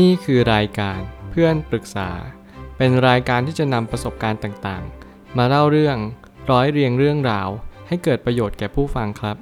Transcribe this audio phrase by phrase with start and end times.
[0.00, 2.10] นี่คือรายการเพื่อนปรึกษา
[2.76, 5.96] เป็นรายการที่จะนำประสบการณ์ต่างๆ มาเล่าเรื่อง
[6.50, 7.48] ร้อยเรียงเรื่องราว
[7.88, 9.36] ให้เกิดประโยชน์แก่ผู้ฟังครับ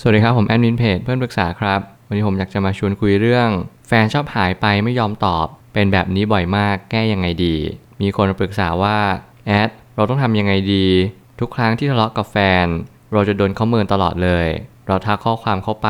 [0.00, 3.48] สวัสดีครับ ผมแอดมินเพจเพื่อนปรึกษาครับ วันนี้ผมอยากจะมาชวนคุยเรื่อง
[3.88, 7.56] แฟนชอบหายไปไม่ยอมตอบ เป็นแบบนี้บ่อยมากแก้ยังไงดี
[8.00, 8.98] มีคนปรึกษาว่า
[9.46, 10.86] แอดเราต้องทำยังไงดี
[11.40, 12.66] ทุกครั้งที่ทะเลาะกับแฟน
[13.12, 14.46] เราจะโดนเขาเมินตลอดเลย
[14.86, 15.88] เราทักข้อความเข้าไป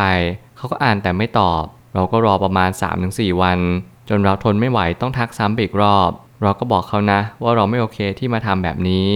[0.57, 1.65] เขาก็อ่านแต่ไม่ตอบ
[1.95, 2.71] เราก็รอประมาณ
[3.07, 3.59] 3-4 วัน
[4.09, 6.11] จนเราทนไม่ไหวต้องทักซ้ำอีกรอบ
[6.43, 9.09] เราก็บอกเขานะ ว่าเราไม่โอเคที่มาทำแบบนี้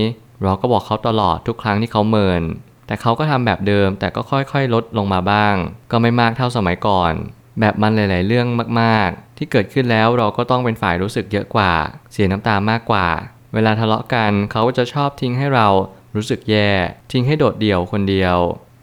[0.43, 2.43] เราก็บอกเขาตลอดทุกครั้งที่เขาเมิน
[2.87, 5.55] แต่เขาก็ทำแบบเดิมแต่ก็ค่อยๆ ลดลงมาบ้าง
[5.91, 7.13] ก็ไม่มากเท่าสมัยก่อน
[7.61, 8.47] แบบมันหลาย ๆ เรื่อง
[8.81, 11.73] มากๆ ที่เกิดขึ้นแล้วเราก็ต้องเป็นฝ่ายรู้สึกเยอะกว่า
[12.13, 13.09] เสียน้ำตามากกว่า
[13.55, 15.69] เวลาทะเลาะกันเขาก็จะชอบทิ้งให้เรา
[16.17, 16.71] รู้สึกแย่
[17.13, 18.37] ทิ้งให้โดดเดี่ยวคนเดียว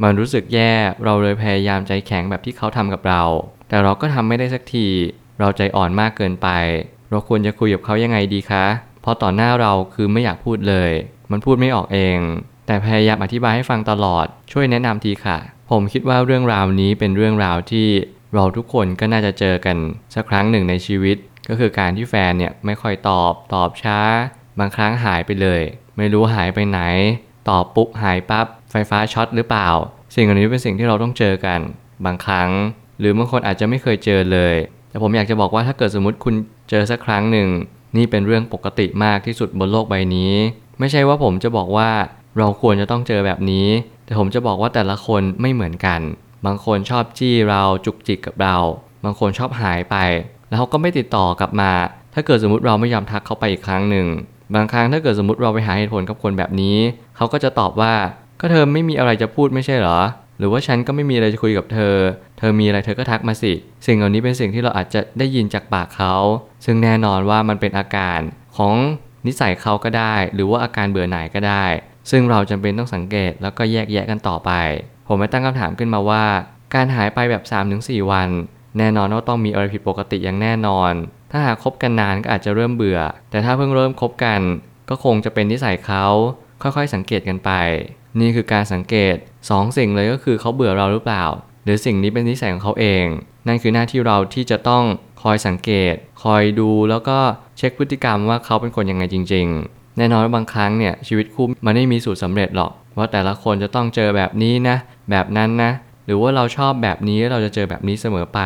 [0.03, 0.73] มันรู้สึกแย่
[1.03, 3.23] เราเลยพยายามใจแข็งแบบที่เขาทำกับเรา
[3.67, 4.87] แต่เราก็ทำไม่ได้สักที
[5.39, 6.47] เราใจอ่อนมากเกินไป
[7.09, 8.65] เราควรจะคุยกับเขายังไงดีคะ
[9.01, 10.91] เพราะต่อหน้าเราคือไม่อยากพูดเลย
[11.31, 12.17] มันพูดไม่ออกเอง
[12.67, 15.37] แต่พยายามอธิบายให้ฟังตลอด ช่วยแนะนำทีค่ะ
[15.71, 17.87] ผมคิดว่าเรื่องราวนี้เป็นเรื่องราวที่
[18.33, 19.77] เราทุกคนก็น่าจะเจอกัน
[20.15, 21.17] สักครั้งหนึ่งในชีวิต
[21.49, 23.99] ก็คือการที่แฟนเนี่ยไม่ค่อยตอบ ตอบช้า
[24.59, 25.61] บางครั้งหายไปเลย
[25.97, 26.79] ไม่รู้หายไปไหน
[27.49, 29.69] ตอบปุ๊บหายปับ๊บไฟฟ้าช็อตหรือเปล่า
[30.15, 31.59] สิ่งเหล่านี้เป็นสิ่งที่เราต้องเจอกัน
[32.05, 32.49] บางครั้ง
[32.99, 34.55] หรือบางคนอาจจะไม่เคยเจอเลย
[34.89, 36.35] แต่ผมอยากจะบอกว่าถ้าเกิดสมมติคุณ
[36.69, 37.49] เจอสักครั้งหนึ่ง
[37.97, 40.33] นี่เป็นเรื่องปกติมากที่สุดบนโลกใบนี้
[40.79, 41.89] ไม่ใช่ว่าผมจะบอกว่า
[42.37, 43.67] เราควรจะต้องเจอแบบนี้
[44.05, 46.01] แต่ผมจะบอกว่าแต่ละคนไม่เหมือนกัน
[46.45, 48.55] บางคนชอบจี้เราจุกจิกกับเรา
[49.03, 49.95] บางคนชอบหายไป
[50.47, 51.71] แล้วเขาก็ไม่ติดต่อกลับมา
[52.13, 54.07] ถ้าเกิดสมมติเราไม่ยอมทักเขาไปอีกครั้งหนึ่ง
[54.55, 56.77] บางครั้งถ้าเกิดสมมติเราไปหาเหตุผลกับคนแบบนี้
[57.17, 57.93] เขาก็จะตอบว่า
[58.39, 59.99] ก็เธอไม่มีอะไรจะพูดไม่ใช่เหรอ
[60.37, 61.95] หรือว่าฉันก็ไม่มีอะไรจะคุยกับเธอ
[62.39, 63.53] เธอมีอะไรเธอก็ทักมาสิ
[63.85, 66.15] สิ่งเหล่านี้เป็นสิ่งที่เราอาจจะได้ยินจากปากเขา
[66.65, 68.19] ซึ่งแน่นอนว่ามันเป็นอาการ
[68.57, 68.75] ของ
[69.27, 71.65] นิสัยเขาก็ได้ หรือว่าอาการเบื่อหน่ายก็ได้
[72.11, 74.51] ซึ่งเราจำเป็นต้องสังเกตแล้วก็แยกแยะกันต่อไป
[75.07, 76.23] ผมไม่ตั้งคำถามขึ้นมาว่า
[76.73, 77.43] การหายไปแบบ
[77.77, 78.29] 3-4 วัน
[78.77, 80.93] แน่นอนว่าต้องมีอะไรผิดปกติอย่างแน่นอน
[81.31, 84.41] ถ้าหากคบกันนานก็อาจจะเริ่มเบื่อ แต่ถ้าเพิ่งเริ่มคบกัน
[84.89, 86.05] ก็คงจะเป็นนิสัยเขา
[86.65, 87.51] ค่อยๆ สังเกตกันไป
[88.19, 89.15] นี่คือการสังเกต
[89.47, 91.25] 2สิ่งเลยก็คือเขาเบื่อเราหรือเปล่า
[91.63, 93.05] หรือสิ่งนี้เป็นนิสัยของเขาเอง
[93.47, 94.83] นั่นคือหน้าที่เราที่จะต้อง
[95.21, 95.93] คอยสังเกต
[96.23, 97.17] คอยดูแล้วก็
[97.57, 104.77] เช็คพฤติกรรมว่าเขาเป็นคนยังไงจริง ๆ แน่นอนว่าบางครั้งเนี่ยชีวิตคู่มันไม่มีสูตรสำเร็จหรอก ว่าแต่ละคนจะต้องเจอแบบนี้นะ
[105.09, 105.71] แบบนั้นนะ
[106.05, 108.39] หรือว่าเราชอบแบบนี้เราจะเจอแบบนี้เสมอไป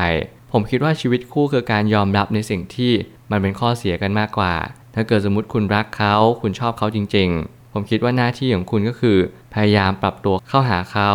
[0.52, 2.94] ผมคิดว่าชีวิตคู่คือการยอมรับในสิ่งที่
[3.32, 4.54] มันเป็นข้อเสียกันมากกว่า
[4.96, 9.18] ถ้าเกิดสมมติคุณรักเขา คุณชอบเขาจริง ๆ ผมคิดว่าหน้าที่ของคุณก็คือ
[9.54, 11.12] พยายามปรับตัวเข้าหาเขา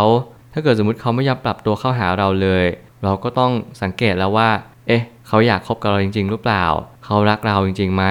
[0.53, 2.65] ถ้าเกิดสมมติเขาไม่ยอมปรับตัวเข้าหาเราเลย
[3.05, 3.53] เราก็ต้อง
[3.83, 4.51] สังเกตแล้วว่า
[4.87, 6.65] เอ๊ะ เขาอยากคบกับเราจริง ๆ หรือเปล่า
[7.05, 8.05] เขารักเราจริงๆไหม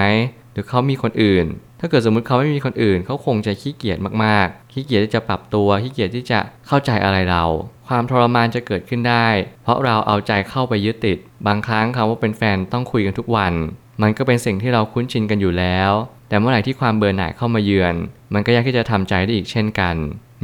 [0.52, 1.46] หรือเขามีคนอื่น
[1.80, 7.44] ถ้าเกิดสมมติเขาไม่มีคนอื่น เขาคงจะขี้เกียจมากๆ ขี้เกียจที่จะปรับตัว ขี้เกียจที่จะเข้าใจอะไรเรา
[7.88, 9.26] ความทรมานจะเกิดขึ้นได้
[9.62, 13.54] เพราะเราเอาใจเข้าไปยึดติด บางครั้งคำว่าเป็นแฟนต้องคุยกันทุกวัน
[14.02, 15.92] มันก็เป็นสิ่งที่เราคุ้นชินกันอยู่แล้ว
[16.28, 17.94] แต่เมื่อไหร่ที่ความเบื่อหน่ายเข้ามาเยือน
[18.34, 19.96] มันก็ยากที่จะทำใจได้อีกเช่นกัน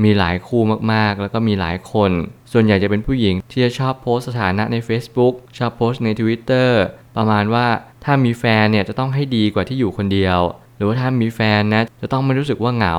[0.03, 2.11] มีหลายคู่มากๆ แล้วก็มีหลายคน
[2.53, 6.71] ส่วนใหญ่จะเป็นผู้หญิงที่จะชอบโพสสถานะใน Facebook ชอบโพสใน Twitter
[7.17, 7.67] ประมาณว่า
[8.05, 10.39] ถ้ามีแฟนเนี่ยจะต้องให้ดีกว่าที่อยู่คนเดียว
[10.81, 12.97] หรือว่าถ้ามีแฟนนะจะต้องไม่รู้สึกว่าเหงา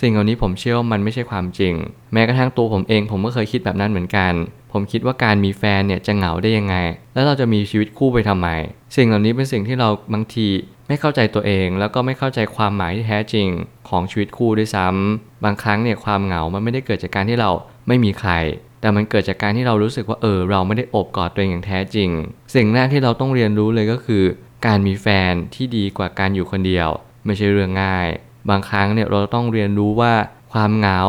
[0.00, 1.74] สิ่งเหล่านี้ผมเชื่อว่ามันไม่ใช่ความจริง
[2.12, 4.32] แม้กระทั่งตัวผมเองผมก็เคยคิดแบบนั้นเหมือนกัน
[4.72, 6.76] ผมคิดว่าการมีแฟนเนี่ยจะเหงาได้ยังไง
[7.14, 8.48] แล้วเราจะมีชีวิตคู่ไปทำไม
[8.96, 10.48] สิ่งเหล่านี้เป็นสิ่งที่เราบางที
[10.88, 13.48] ไม่เข้าใจตัวเองแล้วก็ไม่เข้าใจความหมายที่แท้จริง
[13.88, 17.50] ของชีวิตคู่ด้วยซ้ำบางครั้งเนี่ยความเหงา มันไม่ได้เกิดจากการที่เรา
[17.88, 18.32] ไม่มีใคร
[18.80, 22.10] แต่มันเกิดจากการที่เรารู้สึกว่าเออ เราไม่ได้อบกอดตัวเองอย่างแท้จริง
[22.54, 24.24] สิ่งแรกที่เราต้องเรียนรู้เลยก็คือ
[24.66, 26.88] การมีแฟนที่ดีกว่าการอยู่คนเดียว
[27.24, 28.08] ไม่ใช่เรื่องง่าย
[28.50, 30.12] บางครั้งเนี่ยเราต้องเรียนรู้ว่า
[30.52, 31.00] ความเหงา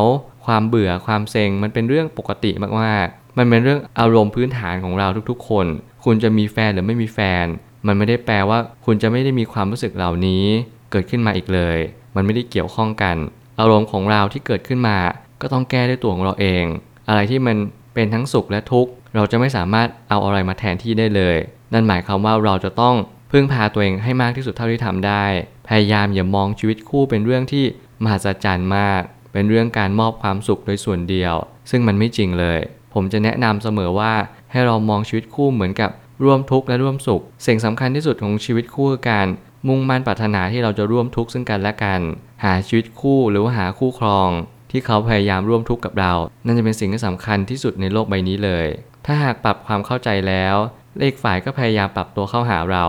[0.46, 5.66] ความเบื่อความเซ็ง มันเป็นเรื่องปกติมากๆ มันเป็นเรื่องอารมณ์พื้นฐานของเราทุกๆ คน
[6.06, 7.46] คุณจะมีแฟนหรือไม่มีแฟน
[7.88, 10.46] มันไม่ได้แปลว่าคุณจะไม่ได้มีความรู้สึกเหล่านี้
[10.92, 11.78] เกิดขึ้นมาอีกเลย
[12.16, 13.16] มันไม่ได้เกี่ยวข้องกัน
[13.60, 14.98] อารมณ์ของเราที่เกิดขึ้นมา
[15.42, 16.64] ก็ต้องแก้ด้วยตัวของเราเอง
[17.08, 17.58] อะไรที่มัน
[17.94, 21.38] เป็นทั้งสุขและทุกข์ เราจะไม่สามารถเอาอะไรมาแทนที่ได้เลย
[21.74, 22.96] นั่นหมายความว่าเราจะต้อง
[23.38, 25.26] พึ่งพาตัวเองให้มากที่สุดเท่าที่ทำได้
[25.68, 27.66] พยายามอย่ามองชีวิตคู่เป็นเรื่องที่
[28.04, 29.02] มหัศจรรย์มาก
[29.34, 31.34] เป็นเรื่องการมอบความสุขโดยส่วนเดียว
[31.70, 32.60] ซึ่งมันไม่จริงเลย
[32.94, 34.14] ผมจะแนะนำเสมอว่า
[34.52, 35.92] ให้เรามองชีวิตคู่เหมือนกับ
[36.24, 39.28] ร่วมทุกข์และร่วมสุข สิ่งสำคัญที่สุดของชีวิตคู่คือการ
[39.68, 42.02] มุ่งมั่นปรารถนาที่เราจะร่วมทุกข์ซึ่งกันและกัน
[42.44, 44.30] หาชีวิตคู่หรือว่าหาคู่ครอง
[44.72, 46.14] ที่เขาพยายามร่วมทุกข์กับเรา
[46.46, 48.68] นั่นจะเป็นสิ่งที่สำคัญที่สุดในโลกใบนี้เลย
[49.06, 50.56] ถ้าหากปรับความเข้าใจแล้ว
[50.96, 52.86] และอีกฝ่ายก็พยายามปรับตัวเข้าหาเรา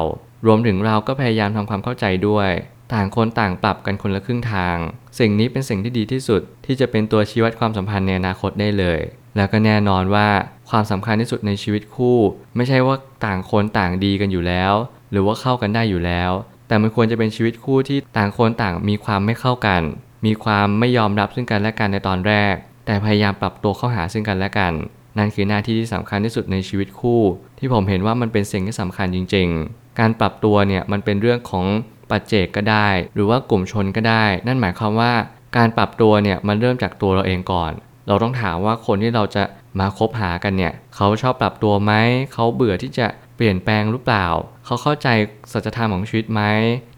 [0.46, 2.50] รวมถึงเราก็พยายามทำความเข้าใจด้วย
[2.94, 4.76] ต่างคนต่างปรับกันคนละครึ่งทาง
[5.18, 9.00] สิ่งนี้เป็นสิ่งที่ดีที่สุด ที่จะเป็นตัวชี้วัดความสัมพันธ์ในอนาคตได้เลย
[9.36, 10.28] แล้วก็แน่นอนว่า
[10.70, 12.18] ความสำคัญที่สุดในชีวิตคู่
[12.56, 12.96] ไม่ใช่ว่า
[13.26, 14.72] ต่างคนต่างดีกันอยู่แล้ว
[15.10, 16.30] หรือว่าเข้ากันได้อยู่แล้ว
[16.68, 19.82] แต่มันควรจะเป็นชีวิตคู่ที่ต่างคนต่างมีความไม่เข้ากัน
[20.26, 22.54] มีความไม่ยอมรับซึ่งกันและกันในตอนแรก
[22.86, 24.72] แต่พยายามปรับตัวเข้าหาซึ่งกันและกัน
[25.18, 27.20] นั่นคือหน้าที่ที่สำคัญที่สุดในชีวิตคู่
[27.58, 31.66] ที่ผมเห็นว่ามันเป็นสิ่งที่สำคัญจริง ๆ การปรับตัวเนี่ยมันเป็นเรื่องของ
[32.10, 35.12] ปัจเจกก็ได้ หรือว่ากลุ่มชนก็ได้ นั่นหมายความว่า
[35.56, 37.72] การปรับตัวเนี่ยมันเริ่มจากตัวเราเองก่อน
[38.08, 39.42] เราต้องถามว่าคนที่เราจะ
[39.80, 41.92] มาคบหากันเนี่ยเขาชอบปรับตัวไหม
[42.32, 43.06] เขาเบื่อที่จะ
[43.36, 44.26] เปลี่ยนแปลงหรือเปล่า
[44.66, 45.08] เขาเข้าใจ
[45.52, 46.42] สัจธรรมของชีวิตไหม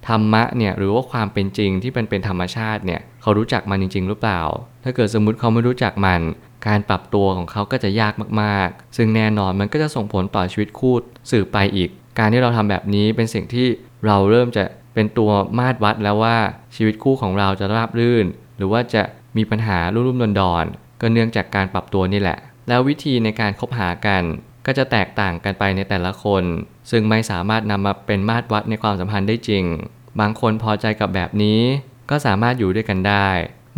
[0.08, 4.40] ธรรมะเนี่ยหรือว่าความเป็นจริงที่เป็นเป็นธรรมชาติเนี่ยเขารู้จักมันจริง ๆ หรือเปล่า
[4.84, 6.20] ถ้าเกิดสมมุติเขาไม่รู้จักมัน
[6.66, 10.94] การปรับตัวของเขาก็จะยากมากๆ ซึ่งแน่นอนมันก็จะส่งผลต่อชีวิตคู่
[11.30, 13.66] สืบไปอีก การที่เราทำแบบนี้เป็นสิ่งที่
[14.06, 16.36] เราเริ่มจะเป็นตัวมาตรวัดแล้วว่า
[16.76, 18.26] ชีวิตคู่ของเราจะราบรื่น
[18.56, 19.02] หรือว่าจะ
[19.36, 22.38] มีปัญหารุ่มๆดอนๆก็เนื่องจากการปรับตัวนี่แหละ
[22.68, 24.22] แล้ววิธีในการคบหากัน
[24.66, 26.44] ก็จะแตกต่างกันไปในแต่ละคน
[26.90, 29.64] ซึ่งไม่สามารถนำมาเป็นมาตรวัดในความสัมพันธ์ได้จริง
[30.20, 31.60] บางคนพอใจกับแบบนี้
[32.10, 33.28] ก็สามารถอยู่ด้วยกันได้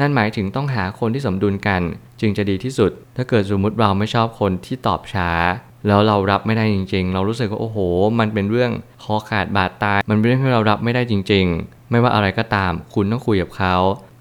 [0.00, 1.82] นั่นหมายถึงต้องหาคนที่สมดุลกัน
[2.20, 5.30] จึงจะดีที่สุด ถ้าเกิดสมมุติเราไม่ชอบคนที่ตอบช้า
[5.86, 7.78] แล้วเรารับไม่ได้จริง ๆ เรารู้สึกว่าโอ้โห
[8.18, 8.70] มันเป็นเรื่อง
[9.04, 13.74] คอขาดบาดตาย มันเป็นเรื่องที่เรารับไม่ได้จริง ๆ ไม่ว่าอะไรก็ตาม คุณต้องคุยกับเขา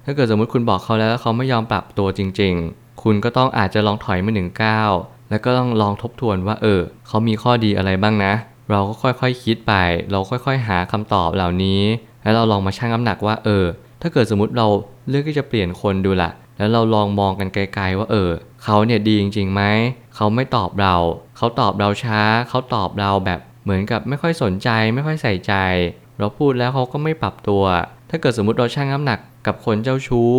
[0.05, 4.91] ถ้าเกิดสมมติคุณบอกเขาแล้วแล้วเขาไม่ยอมปรับตัวจริง ๆ คุณก็ต้องอาจจะลองถอยมาหนึ่งก้าว
[5.29, 8.33] แล้วก็ต้องลองทบทวนว่าเออเขามีข้อดีอะไรบ้างนะ
[8.71, 9.73] เราก็ค่อยๆคคิดไป
[10.11, 11.81] เราค่อยๆ หาคำตอบเหล่านี้
[12.23, 13.65] แล้วเราลองมาชั่งน้ำหนักว่าเออ
[14.01, 14.67] ถ้าเกิดสมมติเรา
[15.09, 18.31] เลือกที่จะเปลี่ยนคนดูละแล้วเราลองมองกันไกลๆว่าเออ
[18.63, 19.61] เขาเนี่ยดีจริงๆไหม
[20.15, 20.95] เขาไม่ตอบเรา
[21.37, 25.53] เขาตอบเราช้า เขาตอบเราแบบเหมือนกับไม่ค่อยสนใจ ไม่ค่อยใส่ใจ
[26.19, 27.63] เราพูดแล้วเขาก็ไม่ปรับตัว
[28.09, 30.33] ถ้าเกิดสมมติเราชั่งน้ำหนักกับคนเจ้าชู้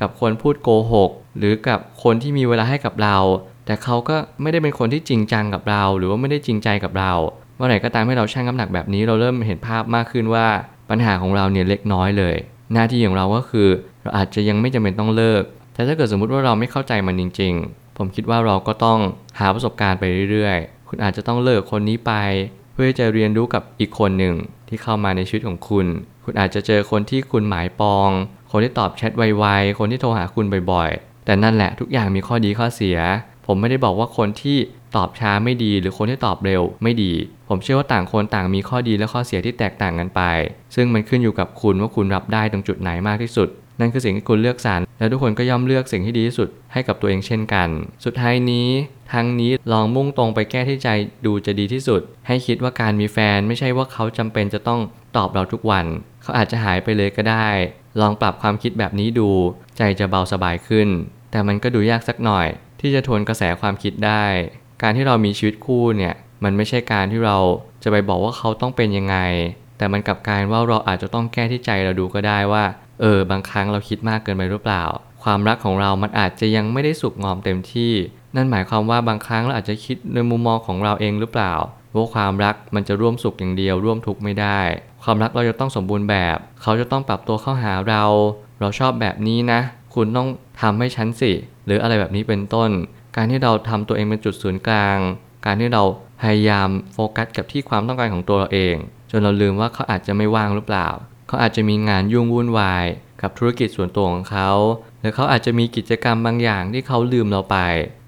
[0.00, 3.16] กับคนพูดโกหก หรือกับคนที่มีเวลาให้กับเรา
[3.66, 7.12] แต่เขาก็ไม่ได้เป็นคนที่จริงจังกับเรา หรือว่าไม่ได้จริงใจกับเรา
[7.56, 10.46] เมื่อไหร่ก็ตามให้เราชั่งน้ำหนักแบบนี้เราเริ่มเห็นภาพมากขึ้นว่า
[10.90, 12.36] ปัญหาของเราเนี่ยเล็กน้อยเลย
[12.72, 13.68] หน้าที่ของเราก็คือ
[14.02, 15.42] เราอาจจะยังไม่จำเป็นต้องเลิก
[15.76, 18.98] แต่ถ้าเกิดสมมุติว่าเราไม่เข้าใจมันจริง ๆ ผมคิดว่าเราก็ต้อง
[19.38, 22.12] หาประสบการณ์ไปเรื่อยๆ คุณอาจจะต้องเลิกคนนี้ไป
[22.72, 24.34] เพื่อจะเรียนรู้กับอีกคนหนึ่ง
[24.68, 25.86] ที่เข้ามาในชีวิตของคุณ
[26.24, 28.10] คุณอาจจะเจอคนที่คุณหมายปอง
[28.50, 32.98] คนที่ตอบแชทไวๆ คนที่โทรหาคุณบ่อยๆ แต่นั่นแหละทุกอย่างมีข้อดีข้อเสีย
[33.46, 34.58] ผมไม่ได้บอกว่าคนที่
[34.96, 37.12] ตอบช้าไม่ดี หรือคนที่ตอบเร็วไม่ดี
[37.48, 40.22] ผมเชื่อว่าต่างคนต่างมีข้อดีและข้อเสียที่แตกต่างกันไป
[40.74, 43.48] ซึ่งมันขึ้นอยู่กับคุณว่าคุณรับได้ตรงจุดไหนมากที่สุด
[43.80, 47.68] นั่นคือสิ่งที่คุณเลือกสรรและทุกคนก็ย่อมเลือกสิ่งที่ดีที่สุดให้กับตัวเองเช่นกัน
[48.04, 48.68] สุดท้ายนี้
[49.12, 50.88] ทั้งนี้ลองมุ่งตรงไปแก้ที่ใจ
[51.26, 54.80] ดูจะดีที่สุด ให้คิดว่าการมีแฟนไม่ใช่ว่าเขาจำเป็นจะต้อง
[55.16, 55.86] ตอบเราทุกวัน
[56.22, 57.48] เขาอาจจะหายไปเลยก็ได้
[58.00, 59.30] ลองปรับความคิดแบบนี้ดู
[59.76, 60.88] ใจจะเบาสบายขึ้น
[61.30, 62.46] แต่มันก็ดูยากสักหน่อย
[62.80, 64.24] ที่จะทวนกระแสความคิดได้
[64.82, 66.14] การที่เรามีชีวิตคู่เนี่ย
[66.44, 67.38] มันไม่ใช่การที่เรา
[67.82, 69.16] จะไปบอกว่าเขาต้องเป็นยังไง
[69.78, 72.64] แต่มันกลับกลายว่าเราอาจจะต้องแก้ที่ใจเราดูก็ได้ว่า
[73.00, 74.84] เออบางครั้งเราคิดมากเกินไปหรือเปล่า
[75.22, 77.92] ความรักของเรามันอาจจะยังไม่ได้สุกงอมเต็มที่
[78.36, 81.54] นั่นหมายความว่าบางครั้งเราอาจจะคิดในมุมมองของเราเองหรือเปล่า
[81.94, 84.60] ว่าความรักมันจะร่วมสุขอย่างเดียวร่วมทุกข์ไม่ได้
[85.04, 88.04] ความรักเราจะต้องสมบูรณ์แบบ เขาจะต้องปรับตัวเข้าหาเรา
[88.60, 89.60] เราชอบแบบนี้นะ
[89.94, 90.28] คุณต้อง
[90.60, 91.32] ทำให้ฉันสิ
[91.66, 92.70] หรืออะไรแบบนี้เป็นต้น
[93.16, 94.98] การที่เราทำตัวเองเป็นจุดศูนย์กลาง
[95.46, 95.82] การที่เรา
[96.22, 98.76] พยายามโฟกัสกับที่ความต้องการของตัวเราเอง
[99.10, 100.88] จนเราลืมว่าเขาอาจจะไม่ว่างหรือเปล่า
[101.26, 102.86] เขาอาจจะมีงานยุ่งวุ่นวาย
[103.22, 104.50] กับธุรกิจส่วนตัวของเขา
[105.00, 107.56] หรือเขาอาจจะมีกิจกรรมบางอย่างที่เขาลืมเราไป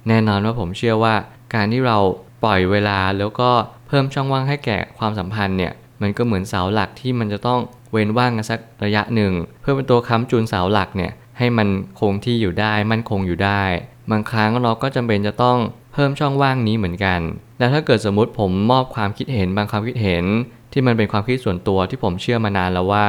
[0.09, 1.15] แน่นอนว่าผมเชื่อว่า
[1.55, 1.99] การที่เรา
[2.45, 3.51] ปล่อยเวลาแล้วก็
[3.89, 5.73] เพิ่มช่องว่างให้แก่ความสัมพันธ์เนี่ย
[6.03, 7.61] มันก็เหมือนเสาหลักที่มันจะต้อง
[7.93, 11.69] เว้นว่างกันสักระยะหนึ่ง เพื่อเป็นตัวค้ำจุนเสาหลักเนี่ยให้มัน
[12.01, 13.63] คงที่อยู่ได้มั่นคงอยู่ได้
[14.11, 15.59] บางครั้งเราก็จำเป็นจะต้อง
[15.93, 17.21] เพิ่มช่องว่างนี้เหมือนกัน
[17.59, 20.25] แล้วถ้าเกิดสมมุติผมมอบความคิดเห็นบางความคิดเห็น
[20.73, 23.07] ที่มันเป็นความคิดส่วนตัวที่ผมเชื่อมานานแล้วว่า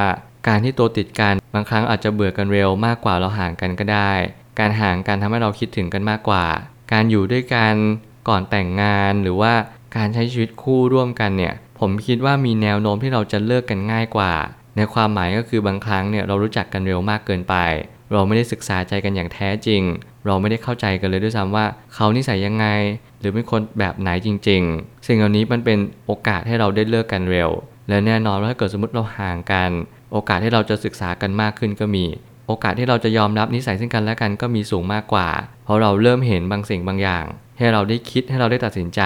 [0.48, 4.12] การที่ตัวติดกันบางครั้งอาจจะเบื่อกันเร็วมากกว่าเราห่างกันก็ได้
[4.58, 6.44] การห่างกันทำให้เราคิดถึงกันมากกว่า
[6.92, 7.74] การอยู่ด้วยกัน
[8.28, 9.52] ก่อนแต่งงานหรือว่า
[9.96, 14.32] การใช้ชีวิตคู่ร่วมกันเนี่ย ผมคิดว่ามีแนวโน้มที่เราจะเลิกกันง่ายกว่า
[14.76, 17.54] ในความหมายก็คือบางครั้งเนี่ยเรารู้จักกันเร็วมากเกินไป
[18.12, 19.82] เราไม่ได้ศึกษาใจกันอย่างแท้จริง
[20.26, 21.64] เราไม่ได้เข้าใจกันเลยด้วยซ้ำว่า
[21.94, 22.66] เขานิสัยยังไง
[23.20, 27.50] หรือเป็นคนแบบไหนจริง ๆ สิ่งเหล่านี้มันเป็นโอกาสให้เราได้เลิกกันเร็ว
[27.88, 29.70] และแน่นอนว่าถ้าเกิดสมมติเราห่างกัน
[30.12, 32.04] โอกาสที่เราจะศึกษากันมากขึ้นก็มี
[32.46, 35.28] โอกาสที่เราจะยอมรับนิสัยซึ่งกันและกันก็มีสูงมากกว่า
[35.64, 37.24] เพราะเราเริ่มเห็นบางสิ่งบางอย่าง
[37.58, 39.00] ให้เราได้คิดให้เราได้ตัดสินใจ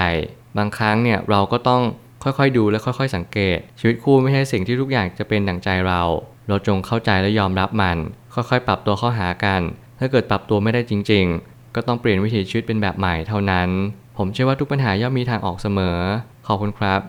[0.59, 1.83] บางครั้งเนี่ยเราก็ต้อง
[2.23, 6.03] ค่อยๆดูและค่อยๆ สังเกต ชีวิตคู่ไม่ใช่สิ่งที่ทุกอย่างจะเป็นดั่งใจเรา
[6.49, 7.97] เราจงเข้าใจและยอมรับมัน
[8.35, 9.61] ค่อยๆ ปรับตัวเข้าหากัน
[9.99, 13.69] ถ้าเกิดปรับตัวไม่ได้จริง ๆ ก็ต้องเปลี่ยนวิถีชีวิตเป็นแบบใหม่เท่านั้น
[14.17, 15.99] ผมเชื่อว่าทุกปัญหาย่อมมีทางออกเสมอ
[16.47, 17.01] ขอบคุณครับ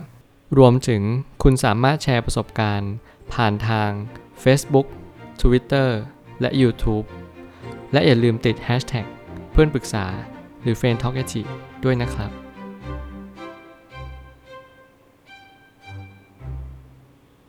[0.57, 1.01] รวมถึง
[1.43, 2.91] คุณสามารถแชร์ประสบการณ์
[3.33, 3.89] ผ่านทาง
[4.43, 4.87] Facebook
[5.41, 5.89] Twitter
[6.41, 7.05] และ YouTube
[7.93, 9.05] และอย่าลืมติด Hashtag
[9.51, 10.05] เพื่อนปรึกษา
[10.61, 11.13] หรือ f r ร e n d Talk
[11.83, 12.44] ด้วยนะครับ